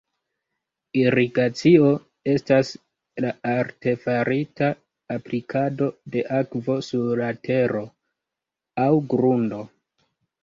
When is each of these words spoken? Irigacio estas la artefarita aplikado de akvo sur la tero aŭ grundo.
Irigacio 0.99 1.89
estas 2.31 2.71
la 3.25 3.33
artefarita 3.51 4.69
aplikado 5.17 5.89
de 6.15 6.25
akvo 6.39 6.77
sur 6.89 7.13
la 7.23 7.27
tero 7.49 7.83
aŭ 8.87 8.91
grundo. 9.15 9.61